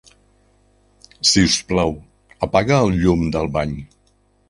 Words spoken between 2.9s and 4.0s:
llum del bany.